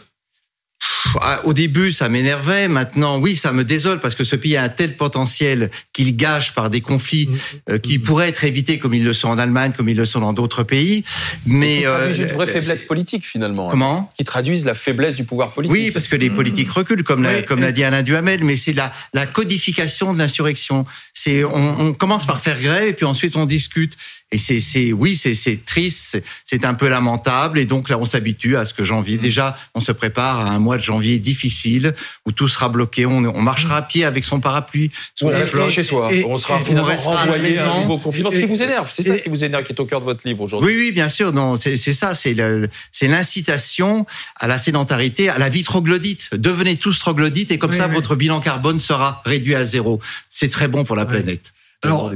Au 1.43 1.53
début, 1.53 1.93
ça 1.93 2.09
m'énervait. 2.09 2.67
Maintenant, 2.67 3.19
oui, 3.19 3.35
ça 3.35 3.51
me 3.51 3.63
désole 3.63 3.99
parce 3.99 4.15
que 4.15 4.23
ce 4.23 4.35
pays 4.35 4.57
a 4.57 4.63
un 4.63 4.69
tel 4.69 4.95
potentiel 4.95 5.69
qu'il 5.93 6.15
gâche 6.15 6.53
par 6.53 6.69
des 6.69 6.81
conflits 6.81 7.27
mm. 7.27 7.37
euh, 7.69 7.77
qui 7.77 7.99
pourraient 7.99 8.29
être 8.29 8.43
évités 8.43 8.79
comme 8.79 8.93
ils 8.93 9.03
le 9.03 9.13
sont 9.13 9.29
en 9.29 9.37
Allemagne, 9.37 9.71
comme 9.75 9.89
ils 9.89 9.97
le 9.97 10.05
sont 10.05 10.19
dans 10.19 10.33
d'autres 10.33 10.63
pays. 10.63 11.03
Mais 11.45 11.77
qui 11.77 11.83
traduisent 11.83 12.19
une 12.19 12.27
vraie 12.27 12.49
euh, 12.49 12.61
faiblesse 12.61 12.83
politique 12.83 13.25
finalement. 13.25 13.67
Hein. 13.67 13.71
Comment? 13.71 14.13
Qui 14.17 14.23
traduisent 14.23 14.65
la 14.65 14.75
faiblesse 14.75 15.15
du 15.15 15.23
pouvoir 15.23 15.51
politique. 15.51 15.73
Oui, 15.73 15.91
parce 15.91 16.07
que 16.07 16.15
les 16.15 16.29
politiques 16.29 16.71
reculent, 16.71 17.03
comme 17.03 17.23
l'a 17.23 17.41
comme 17.41 17.61
l'a 17.61 17.71
dit 17.71 17.83
Alain 17.83 18.03
Duhamel. 18.03 18.43
Mais 18.43 18.57
c'est 18.57 18.73
la, 18.73 18.91
la 19.13 19.25
codification 19.25 20.13
de 20.13 20.17
l'insurrection. 20.17 20.85
C'est 21.13 21.43
on, 21.43 21.79
on 21.79 21.93
commence 21.93 22.25
par 22.25 22.39
faire 22.39 22.59
grève 22.59 22.89
et 22.89 22.93
puis 22.93 23.05
ensuite 23.05 23.35
on 23.35 23.45
discute. 23.45 23.95
Et 24.31 24.37
c'est, 24.37 24.59
c'est, 24.59 24.91
oui, 24.91 25.15
c'est, 25.15 25.35
c'est 25.35 25.63
triste, 25.63 26.21
c'est 26.45 26.65
un 26.65 26.73
peu 26.73 26.89
lamentable. 26.89 27.59
Et 27.59 27.65
donc 27.65 27.89
là, 27.89 27.99
on 27.99 28.05
s'habitue 28.05 28.57
à 28.57 28.65
ce 28.65 28.73
que 28.73 28.83
janvier. 28.83 29.17
Déjà, 29.17 29.55
on 29.75 29.81
se 29.81 29.91
prépare 29.91 30.39
à 30.39 30.49
un 30.49 30.59
mois 30.59 30.77
de 30.77 30.81
janvier 30.81 31.19
difficile 31.19 31.93
où 32.25 32.31
tout 32.31 32.49
sera 32.49 32.67
bloqué. 32.69 33.05
On, 33.05 33.17
on 33.17 33.41
marchera 33.41 33.77
à 33.77 33.81
pied 33.83 34.03
avec 34.03 34.25
son 34.25 34.39
parapluie 34.39 34.91
sous 35.13 35.29
la 35.29 35.43
flotte. 35.43 35.69
chez 35.69 35.83
soi. 35.83 36.11
Et, 36.11 36.25
on 36.25 36.37
sera 36.37 36.59
on 36.69 36.83
restera 36.83 37.21
à 37.21 37.25
la 37.27 37.37
maison. 37.37 37.97
Confinement. 37.99 38.31
Ce 38.31 38.37
qui 38.37 38.45
vous 38.45 38.61
énerve, 38.61 38.91
c'est 38.93 39.03
ça 39.03 39.17
qui 39.17 39.29
vous 39.29 39.43
énerve, 39.45 39.63
qui 39.63 39.73
est 39.73 39.79
au 39.79 39.85
cœur 39.85 39.99
de 39.99 40.05
votre 40.05 40.27
livre 40.27 40.41
aujourd'hui. 40.41 40.69
Oui, 40.69 40.75
oui, 40.85 40.91
bien 40.91 41.09
sûr. 41.09 41.31
Non, 41.31 41.55
c'est, 41.55 41.77
c'est 41.77 41.93
ça. 41.93 42.15
C'est 42.15 42.33
le, 42.33 42.67
c'est 42.91 43.07
l'incitation 43.07 44.05
à 44.37 44.47
la 44.47 44.57
sédentarité, 44.57 45.29
à 45.29 45.37
la 45.37 45.49
vie 45.49 45.63
troglodyte. 45.63 46.29
Devenez 46.35 46.77
tous 46.77 46.97
troglodytes 46.99 47.51
et 47.51 47.57
comme 47.57 47.73
ça, 47.73 47.87
votre 47.87 48.15
bilan 48.15 48.39
carbone 48.39 48.79
sera 48.79 49.21
réduit 49.25 49.55
à 49.55 49.65
zéro. 49.65 49.99
C'est 50.29 50.49
très 50.49 50.67
bon 50.67 50.83
pour 50.83 50.95
la 50.95 51.05
planète. 51.05 51.53
Alors, 51.85 52.11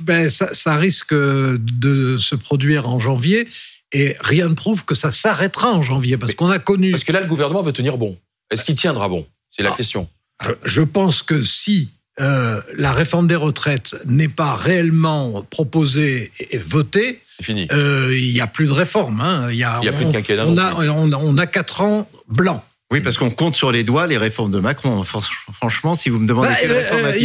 ben, 0.00 0.28
ça, 0.28 0.52
ça, 0.52 0.76
risque 0.76 1.14
de 1.14 2.16
se 2.18 2.34
produire 2.34 2.88
en 2.88 3.00
janvier 3.00 3.48
et 3.92 4.16
rien 4.20 4.48
ne 4.48 4.54
prouve 4.54 4.84
que 4.84 4.94
ça 4.94 5.12
s'arrêtera 5.12 5.72
en 5.72 5.82
janvier 5.82 6.16
parce 6.16 6.34
qu'on 6.34 6.50
a 6.50 6.58
connu. 6.58 6.90
Parce 6.90 7.04
que 7.04 7.12
là, 7.12 7.20
le 7.20 7.26
gouvernement 7.26 7.62
veut 7.62 7.72
tenir 7.72 7.98
bon. 7.98 8.16
Est-ce 8.50 8.64
qu'il 8.64 8.76
tiendra 8.76 9.08
bon? 9.08 9.26
C'est 9.50 9.62
la 9.62 9.72
ah. 9.72 9.76
question. 9.76 10.08
Je, 10.64 10.82
pense 10.82 11.22
que 11.22 11.40
si 11.40 11.90
euh, 12.20 12.60
la 12.76 12.92
réforme 12.92 13.26
des 13.26 13.36
retraites 13.36 13.96
n'est 14.06 14.28
pas 14.28 14.54
réellement 14.54 15.42
proposée 15.48 16.30
et 16.50 16.58
votée, 16.58 17.22
euh, 17.72 18.16
il 18.18 18.32
n'y 18.32 18.40
a 18.40 18.46
plus 18.46 18.66
de 18.66 18.72
réforme. 18.72 19.20
Hein. 19.20 19.48
Il 19.50 19.56
y 19.56 19.64
a, 19.64 19.78
il 19.82 19.86
y 19.86 19.88
a 19.88 19.92
plus 19.92 20.04
de 20.04 20.12
quinquennat. 20.12 20.46
On 20.46 20.58
a, 20.58 20.74
on, 20.74 21.12
on 21.12 21.38
a 21.38 21.46
quatre 21.46 21.80
ans 21.80 22.08
blancs. 22.28 22.62
Oui, 22.92 23.00
parce 23.00 23.18
qu'on 23.18 23.30
compte 23.30 23.56
sur 23.56 23.72
les 23.72 23.82
doigts 23.82 24.06
les 24.06 24.16
réformes 24.16 24.52
de 24.52 24.60
Macron. 24.60 25.02
Franchement, 25.02 25.98
si 25.98 26.08
vous 26.08 26.20
me 26.20 26.26
demandez 26.28 26.48
bah, 26.48 26.56
quelle 26.60 26.72
réforme 26.72 27.12
Il 27.16 27.22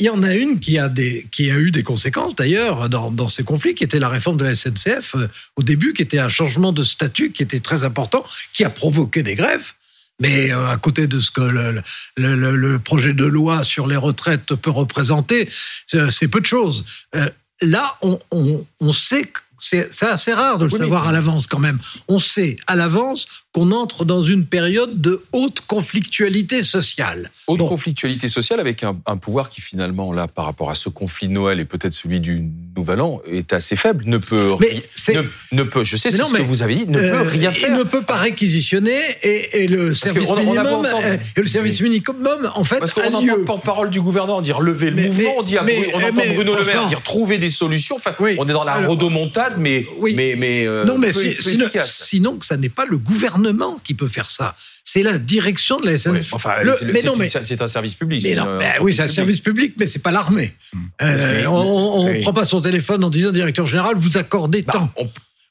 y, 0.00 0.04
y, 0.04 0.08
en 0.08 0.22
a 0.22 0.34
une 0.34 0.60
qui 0.60 0.78
a, 0.78 0.88
des, 0.88 1.26
qui 1.30 1.50
a 1.50 1.58
eu 1.58 1.70
des 1.70 1.82
conséquences, 1.82 2.34
d'ailleurs, 2.34 2.88
dans, 2.88 3.10
dans, 3.10 3.28
ces 3.28 3.44
conflits, 3.44 3.74
qui 3.74 3.84
était 3.84 3.98
la 3.98 4.08
réforme 4.08 4.38
de 4.38 4.44
la 4.44 4.54
SNCF, 4.54 5.14
euh, 5.14 5.28
au 5.56 5.62
début, 5.62 5.92
qui 5.92 6.00
était 6.00 6.18
un 6.18 6.30
changement 6.30 6.72
de 6.72 6.82
statut 6.82 7.32
qui 7.32 7.42
était 7.42 7.60
très 7.60 7.84
important, 7.84 8.24
qui 8.54 8.64
a 8.64 8.70
provoqué 8.70 9.22
des 9.22 9.34
grèves. 9.34 9.72
Mais 10.20 10.50
euh, 10.50 10.70
à 10.70 10.78
côté 10.78 11.06
de 11.06 11.20
ce 11.20 11.30
que 11.30 11.42
le, 11.42 11.82
le, 12.16 12.56
le, 12.56 12.78
projet 12.78 13.12
de 13.12 13.26
loi 13.26 13.64
sur 13.64 13.86
les 13.86 13.96
retraites 13.96 14.54
peut 14.54 14.70
représenter, 14.70 15.48
c'est 15.86 16.28
peu 16.28 16.40
de 16.40 16.46
choses. 16.46 16.86
Euh, 17.14 17.28
là, 17.60 17.98
on, 18.00 18.18
on, 18.30 18.66
on 18.80 18.92
sait 18.94 19.30
c'est 19.58 20.02
assez 20.04 20.32
rare 20.32 20.58
de 20.58 20.66
le 20.66 20.70
savoir 20.70 21.08
à 21.08 21.12
l'avance 21.12 21.46
quand 21.46 21.58
même. 21.58 21.78
On 22.06 22.18
sait 22.18 22.56
à 22.66 22.76
l'avance 22.76 23.26
qu'on 23.52 23.72
entre 23.72 24.04
dans 24.04 24.22
une 24.22 24.44
période 24.44 25.00
de 25.00 25.22
haute 25.32 25.62
conflictualité 25.66 26.62
sociale. 26.62 27.30
Haute 27.46 27.60
conflictualité 27.60 28.28
sociale 28.28 28.60
avec 28.60 28.82
un, 28.82 29.16
pouvoir 29.16 29.48
qui 29.48 29.62
finalement, 29.62 30.12
là, 30.12 30.28
par 30.28 30.44
rapport 30.44 30.70
à 30.70 30.74
ce 30.74 30.90
conflit 30.90 31.28
de 31.28 31.32
Noël 31.32 31.58
et 31.58 31.64
peut-être 31.64 31.94
celui 31.94 32.20
du 32.20 32.44
Nouvel 32.76 33.00
An, 33.00 33.22
est 33.26 33.54
assez 33.54 33.74
faible, 33.74 34.04
ne 34.06 34.18
peut, 34.18 34.54
ne, 34.60 35.22
ne, 35.52 35.62
peut 35.62 35.82
je 35.82 35.96
sais, 35.96 36.10
c'est 36.10 36.22
ce 36.22 36.34
que 36.34 36.42
vous 36.42 36.62
avez 36.62 36.74
dit, 36.74 36.86
ne 36.86 36.98
peut 36.98 37.06
euh, 37.06 37.22
rien 37.22 37.50
faire. 37.50 37.70
Il 37.70 37.76
ne 37.76 37.84
peut 37.84 38.02
pas 38.02 38.16
réquisitionner 38.16 38.98
et, 39.22 39.66
le 39.66 39.94
service 39.94 40.30
minimum, 40.30 40.86
euh, 40.86 41.16
et 41.36 41.40
le 41.40 41.46
service 41.46 41.80
minimum, 41.80 42.52
en 42.54 42.64
fait, 42.64 42.78
Parce 42.78 42.92
qu'on 42.92 43.02
entend 43.02 43.34
le 43.34 43.44
porte-parole 43.44 43.88
du 43.88 44.00
gouvernement 44.00 44.42
dire 44.42 44.60
lever 44.60 44.90
le 44.90 45.02
mouvement, 45.04 45.36
on, 45.38 45.42
dit, 45.42 45.56
on 45.58 45.96
entend 45.96 46.34
Bruno 46.34 46.54
Le 46.54 46.64
Maire 46.64 46.86
dire 46.86 47.02
trouver 47.02 47.38
des 47.38 47.48
solutions, 47.48 47.96
enfin, 47.96 48.14
on 48.20 48.46
est 48.46 48.52
dans 48.52 48.64
la 48.64 48.86
rodomontade, 48.86 49.54
mais, 49.58 49.86
mais, 50.02 50.34
mais, 50.36 50.66
euh, 50.66 50.84
non, 50.84 50.98
mais 50.98 51.12
sinon, 51.12 51.68
sinon, 51.80 52.38
ça 52.42 52.58
n'est 52.58 52.68
pas 52.68 52.84
le 52.84 52.98
gouvernement 52.98 53.37
qui 53.84 53.94
peut 53.94 54.08
faire 54.08 54.30
ça. 54.30 54.54
C'est 54.84 55.02
la 55.02 55.18
direction 55.18 55.78
de 55.80 55.86
la 55.86 55.98
SNCF. 55.98 56.32
enfin, 56.32 56.54
mais 56.92 57.02
non, 57.02 57.16
mais 57.16 57.28
c'est 57.28 57.60
un 57.60 57.68
service 57.68 57.94
public. 57.94 58.22
Mais 58.22 58.34
non, 58.34 58.58
oui, 58.80 58.92
c'est 58.92 59.02
un 59.02 59.08
service 59.08 59.40
public, 59.40 59.74
mais 59.78 59.86
c'est 59.86 59.98
pas 59.98 60.10
l'armée. 60.10 60.52
Hmm. 60.72 60.78
Euh, 61.02 61.46
on 61.46 62.08
ne 62.08 62.22
prend 62.22 62.32
pas 62.32 62.44
son 62.44 62.60
téléphone 62.60 63.04
en 63.04 63.10
disant 63.10 63.32
directeur 63.32 63.66
général, 63.66 63.96
vous 63.96 64.16
accordez 64.16 64.62
bah, 64.62 64.72
tant. 64.72 64.92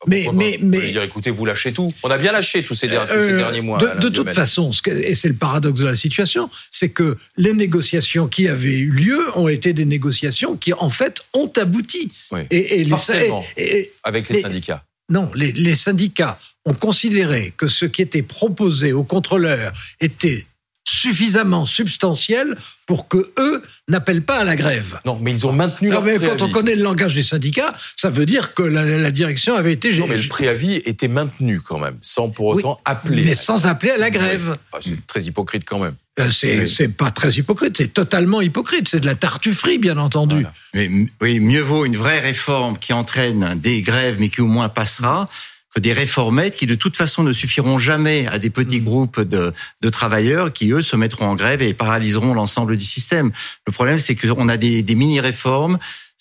mais, 0.08 0.27
mais, 0.34 0.58
mais, 0.62 0.91
dire, 0.91 1.03
écoutez, 1.03 1.29
vous 1.29 1.46
lâchez 1.46 1.72
tout. 1.72 1.94
On 2.03 2.10
a 2.10 2.17
bien 2.17 2.32
lâché 2.32 2.63
tous 2.63 2.74
ces, 2.74 2.89
euh, 2.89 3.38
derniers 3.38 3.62
mois. 3.62 3.77
De, 3.77 4.10
toute 4.10 4.32
façon, 4.32 4.72
et 4.88 5.15
c'est 5.15 5.29
le 5.29 5.36
paradoxe 5.36 5.79
de 5.79 5.86
la 5.86 5.96
situation, 5.96 6.50
c'est 6.72 6.89
que 6.89 7.17
les 7.38 7.53
négociations 7.53 8.27
qui 8.27 8.48
avaient 8.48 8.77
eu 8.77 8.89
lieu 8.89 9.20
ont 9.36 9.48
été 9.48 9.74
des 9.74 9.86
négociations 9.86 10.56
qui, 10.56 10.74
en 10.74 10.89
fait, 10.89 11.22
ont 11.34 11.51
abouti. 11.56 12.12
Et, 12.50 12.84
les, 12.84 13.91
avec 14.03 14.29
les 14.29 14.41
syndicats. 14.41 14.84
Non, 15.09 15.31
les, 15.35 15.75
syndicats 15.75 16.37
ont 16.65 16.73
considéré 16.73 17.53
que 17.55 17.67
ce 17.67 17.85
qui 17.85 18.01
était 18.01 18.21
proposé 18.21 18.91
aux 18.91 19.03
contrôleurs 19.03 19.71
était 20.01 20.45
suffisamment 20.83 21.65
substantiel 21.65 22.57
pour 22.85 23.07
que 23.07 23.31
eux 23.39 23.61
n'appellent 23.87 24.23
pas 24.23 24.37
à 24.37 24.43
la 24.43 24.55
grève. 24.55 24.99
Non, 25.05 25.19
mais 25.21 25.31
ils 25.31 25.45
ont 25.45 25.51
maintenu 25.51 25.89
leur 25.89 26.01
mais 26.01 26.17
Quand 26.17 26.41
on 26.41 26.49
connaît 26.49 26.75
le 26.75 26.83
langage 26.83 27.13
des 27.13 27.23
syndicats, 27.23 27.75
ça 27.97 28.09
veut 28.09 28.25
dire 28.25 28.53
que 28.53 28.63
la, 28.63 29.11
direction 29.11 29.55
avait 29.55 29.73
été. 29.73 29.97
Non, 29.97 30.07
mais 30.07 30.17
le 30.17 30.27
préavis 30.27 30.75
était 30.85 31.09
maintenu 31.09 31.61
quand 31.61 31.79
même, 31.79 31.97
sans 32.01 32.29
pour 32.29 32.47
autant 32.47 32.79
appeler. 32.85 33.23
Mais 33.23 33.35
sans 33.35 33.67
appeler 33.67 33.91
à 33.91 33.97
la 33.97 34.09
grève. 34.09 34.57
c'est 34.79 35.05
très 35.07 35.23
hypocrite 35.23 35.63
quand 35.65 35.79
même. 35.79 35.95
Euh, 36.19 36.29
c'est 36.31 36.88
pas 36.95 37.12
très 37.12 37.31
hypocrite, 37.33 37.77
c'est 37.77 37.93
totalement 37.93 38.41
hypocrite. 38.41 38.89
C'est 38.89 39.00
de 39.00 39.05
la 39.05 39.15
tartufferie, 39.15 39.77
bien 39.77 39.97
entendu. 39.97 40.45
Mais, 40.74 40.89
oui, 41.21 41.39
mieux 41.39 41.62
vaut 41.62 41.86
une 41.86 41.95
vraie 41.95 42.19
réforme 42.19 42.77
qui 42.77 42.93
entraîne 42.93 43.53
des 43.55 43.81
grèves, 43.81 44.17
mais 44.19 44.29
qui 44.29 44.41
au 44.41 44.47
moins 44.47 44.69
passera, 44.69 45.29
que 45.75 45.79
des 45.79 45.93
réformettes 45.93 46.55
qui 46.55 46.65
de 46.65 46.75
toute 46.75 46.97
façon 46.97 47.24
ne 47.24 47.33
suffiront 47.33 47.77
jamais 47.77 48.25
à 48.27 48.39
des 48.39 48.50
petits 48.50 48.81
mm. 48.81 48.86
groupes 48.86 49.21
de, 49.21 49.53
de 49.81 49.89
travailleurs 49.89 50.51
qui 50.51 50.71
eux 50.71 50.81
se 50.81 50.95
mettront 50.95 51.27
en 51.27 51.36
grève 51.36 51.62
et 51.62 51.74
paralyseront 51.74 52.33
l'ensemble 52.33 52.77
du 52.77 52.86
système. 52.86 53.31
Le 53.67 53.71
problème, 53.71 54.00
c'est 54.00 54.15
qu'on 54.15 54.50
a 54.50 54.57
des, 54.57 54.81
des 54.81 54.95
mini-réformes 54.95 55.77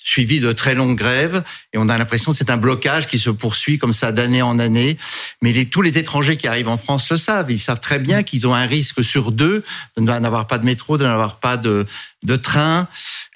suivi 0.07 0.39
de 0.39 0.53
très 0.53 0.77
longues 0.77 0.97
grèves 0.97 1.43
et 1.73 1.79
on 1.79 1.89
a 1.89 1.99
l'impression 1.99 2.31
que 2.31 2.39
c'est 2.39 2.51
un 2.51 2.57
blocage 2.57 3.09
qui 3.09 3.19
se 3.19 3.29
poursuit 3.29 3.77
comme 3.77 3.93
ça 3.93 4.13
d'année 4.13 4.41
en 4.41 4.61
année. 4.61 4.97
Mais 5.43 5.53
les, 5.53 5.67
tous 5.67 5.83
les 5.83 5.99
étrangers 5.99 6.37
qui 6.37 6.47
arrivent 6.47 6.69
en 6.69 6.79
France 6.79 7.11
le 7.11 7.17
savent. 7.17 7.51
Ils 7.51 7.59
savent 7.59 7.81
très 7.81 7.99
bien 7.99 8.23
qu'ils 8.23 8.47
ont 8.47 8.55
un 8.55 8.67
risque 8.67 9.03
sur 9.03 9.33
deux 9.33 9.65
de 9.97 10.03
n'avoir 10.03 10.47
pas 10.47 10.59
de 10.59 10.65
métro, 10.65 10.97
de 10.97 11.05
n'avoir 11.05 11.41
pas 11.41 11.57
de, 11.57 11.87
de 12.23 12.37
train, 12.37 12.87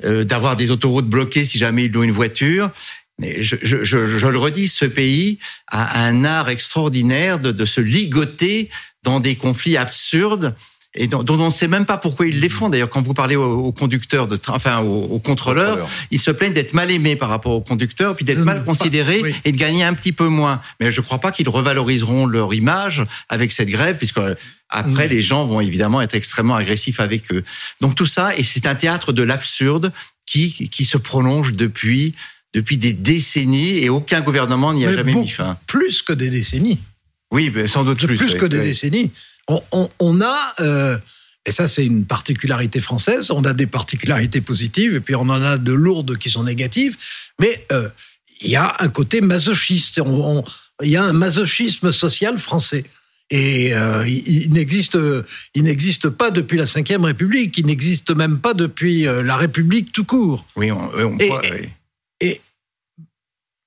euh, 0.05 0.23
d'avoir 0.23 0.57
des 0.57 0.71
autoroutes 0.71 1.09
bloquées 1.09 1.45
si 1.45 1.59
jamais 1.59 1.87
ils 1.87 1.99
ont 1.99 2.05
une 2.05 2.13
voiture. 2.13 2.71
Je, 3.21 3.57
je, 3.63 3.83
je, 3.83 4.07
je, 4.07 4.27
le 4.29 4.39
redis, 4.39 4.69
ce 4.69 4.85
pays 4.85 5.41
a 5.67 6.05
un 6.05 6.25
art 6.25 6.51
extraordinaire 6.51 7.41
de, 7.41 7.51
de 7.51 7.67
se 7.67 7.81
ligoter 7.81 8.71
dans 9.03 9.19
des 9.19 9.35
conflits 9.35 9.77
absurdes 9.77 10.55
et 10.95 11.07
dont, 11.07 11.25
on 11.29 11.47
ne 11.47 11.51
sait 11.51 11.69
même 11.69 11.87
pas 11.87 11.99
pourquoi 11.99 12.27
ils 12.27 12.41
les 12.41 12.49
font. 12.49 12.69
D'ailleurs, 12.69 12.89
quand 12.89 13.01
vous 13.01 13.15
parlez 13.15 13.37
aux, 13.37 13.71
conducteurs 13.71 14.27
de 14.27 14.37
train, 14.37 14.55
enfin 14.55 14.81
aux, 14.81 15.21
contrôleurs, 15.21 15.89
ils 16.11 16.21
se 16.21 16.33
plaignent 16.33 16.53
d'être 16.53 16.75
mal 16.75 16.91
aimés 16.91 17.15
par 17.15 17.29
rapport 17.29 17.53
aux 17.53 17.61
conducteurs, 17.61 18.17
puis 18.17 18.25
d'être 18.25 18.41
mal 18.41 18.65
considérés 18.65 19.23
et 19.45 19.53
de 19.53 19.57
gagner 19.57 19.85
un 19.85 19.95
petit 19.95 20.13
peu 20.13 20.27
moins. 20.27 20.61
Mais 20.81 20.91
je 20.91 21.01
ne 21.01 21.07
crois 21.07 21.19
pas 21.19 21.31
qu'ils 21.31 21.49
revaloriseront 21.49 22.27
leur 22.27 22.53
image 22.55 23.05
avec 23.29 23.53
cette 23.53 23.69
grève, 23.69 23.99
puisque 23.99 24.21
après, 24.69 25.07
mm. 25.07 25.11
les 25.11 25.23
gens 25.23 25.45
vont 25.45 25.61
évidemment 25.61 26.01
être 26.01 26.15
extrêmement 26.15 26.57
agressifs 26.57 26.99
avec 26.99 27.33
eux. 27.33 27.45
Donc 27.81 27.95
tout 27.95 28.07
ça, 28.07 28.37
et 28.37 28.43
c'est 28.43 28.67
un 28.67 28.75
théâtre 28.75 29.13
de 29.13 29.23
l'absurde 29.23 29.93
qui, 30.27 30.53
qui 30.53 30.85
se 30.85 30.99
prolonge 30.99 31.53
depuis 31.53 32.15
depuis 32.53 32.77
des 32.77 32.93
décennies 32.93 33.79
et 33.79 33.89
aucun 33.91 34.21
gouvernement 34.23 34.73
n'y 34.73 34.85
a 34.85 34.93
jamais 34.93 35.15
mis 35.15 35.29
fin. 35.29 35.57
Plus 35.69 36.03
que 36.03 36.13
des 36.13 36.31
décennies. 36.31 36.81
Oui, 37.31 37.53
sans 37.69 37.85
doute 37.85 38.05
plus. 38.05 38.17
Plus 38.17 38.35
que 38.35 38.47
des 38.47 38.61
décennies 38.61 39.13
on, 39.99 40.21
a, 40.21 40.55
euh, 40.61 40.99
et 41.47 41.51
ça 41.51 41.69
c'est 41.69 41.85
une 41.85 42.07
particularité 42.07 42.81
française, 42.81 43.31
on 43.31 43.45
a 43.45 43.53
des 43.53 43.67
particularités 43.67 44.41
positives 44.41 44.95
et 44.95 45.01
puis 45.01 45.15
on 45.15 45.23
en 45.23 45.43
a 45.43 45.59
de 45.59 45.73
lourdes 45.73 46.19
qui 46.19 46.31
sont 46.31 46.45
négatives, 46.45 46.97
mais 47.41 47.67
euh, 47.73 47.89
il 48.41 48.51
y 48.51 48.57
a 48.57 48.77
un 48.81 48.89
côté 48.89 49.21
masochiste, 49.21 50.01
il 50.83 50.91
y 50.91 50.97
a 50.97 51.05
un 51.05 51.13
masochisme 51.13 51.93
social 51.93 52.39
français. 52.39 52.85
Et 53.33 53.75
euh, 53.75 54.05
il, 54.09 54.53
n'existe, 54.53 54.99
il 55.55 55.63
n'existe 55.63 56.09
pas 56.09 56.33
depuis 56.33 56.59
la 56.59 56.65
Ve 56.65 57.05
République, 57.05 57.59
il 57.59 57.67
n'existe 57.67 58.11
même 58.11 58.41
pas 58.41 58.55
depuis 58.55 59.03
la 59.03 59.37
République 59.37 59.93
tout 59.93 60.05
court. 60.05 60.45
Oui, 60.57 60.73
on, 60.73 60.91
et 62.21 62.41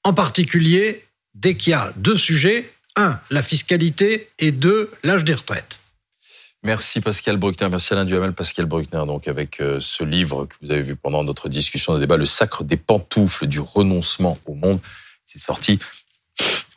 en 0.03 0.13
particulier, 0.13 1.05
dès 1.33 1.55
qu'il 1.55 1.71
y 1.71 1.73
a 1.73 1.93
deux 1.97 2.17
sujets, 2.17 2.71
un, 2.95 3.19
la 3.29 3.41
fiscalité 3.41 4.29
et 4.39 4.51
deux, 4.51 4.91
l'âge 5.03 5.23
des 5.23 5.33
retraites. 5.33 5.79
Merci 6.65 7.01
Pascal 7.01 7.35
Bruckner, 7.35 7.67
merci 7.69 7.91
Alain 7.91 8.05
Duhamel, 8.05 8.31
Pascal 8.31 8.65
Bruckner, 8.65 9.03
donc 9.05 9.27
avec 9.27 9.59
euh, 9.59 9.79
ce 9.81 10.03
livre 10.03 10.45
que 10.45 10.55
vous 10.62 10.71
avez 10.71 10.81
vu 10.81 10.95
pendant 10.95 11.23
notre 11.23 11.50
discussion 11.50 11.93
de 11.93 12.00
débat, 12.00 12.15
Le 12.15 12.25
sacre 12.25 12.63
des 12.63 12.77
pantoufles 12.77 13.47
du 13.47 13.59
renoncement 13.59 14.38
au 14.45 14.53
monde. 14.53 14.79
C'est 15.25 15.41
sorti 15.41 15.79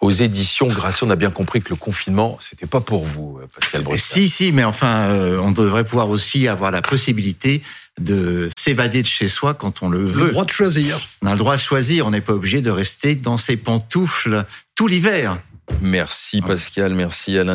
aux 0.00 0.10
éditions 0.10 0.66
Grâce. 0.66 1.02
On 1.02 1.10
a 1.10 1.16
bien 1.16 1.30
compris 1.30 1.62
que 1.62 1.70
le 1.70 1.76
confinement, 1.76 2.36
c'était 2.40 2.66
pas 2.66 2.80
pour 2.80 3.04
vous, 3.04 3.38
euh, 3.40 3.46
Pascal 3.54 3.82
Bruckner. 3.82 4.00
Si, 4.00 4.28
si, 4.28 4.50
mais 4.50 4.64
enfin, 4.64 5.08
euh, 5.10 5.38
on 5.38 5.52
devrait 5.52 5.84
pouvoir 5.84 6.08
aussi 6.08 6.48
avoir 6.48 6.72
la 6.72 6.82
possibilité 6.82 7.62
de 8.00 8.50
s'évader 8.58 9.02
de 9.02 9.06
chez 9.06 9.28
soi 9.28 9.54
quand 9.54 9.84
on 9.84 9.88
le 9.88 10.04
veut. 10.04 10.26
Le 10.26 10.30
droit 10.32 10.44
de 10.44 10.50
choisir. 10.50 10.98
On 11.22 11.28
a 11.28 11.32
le 11.32 11.38
droit 11.38 11.54
de 11.54 11.60
choisir, 11.60 12.06
on 12.06 12.10
n'est 12.10 12.20
pas 12.20 12.34
obligé 12.34 12.60
de 12.60 12.70
rester 12.70 13.14
dans 13.14 13.36
ses 13.36 13.56
pantoufles 13.56 14.44
tout 14.74 14.88
l'hiver. 14.88 15.38
Merci 15.80 16.40
Pascal, 16.40 16.94
merci 16.94 17.38
Alain. 17.38 17.54